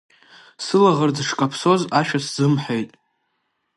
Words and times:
Сылаӷырӡ 0.65 1.17
шкаԥсоз 1.29 1.81
ашәа 1.99 2.19
сзымҳәеит. 2.23 2.89